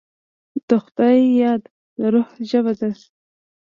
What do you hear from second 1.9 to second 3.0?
د روح ژبه ده.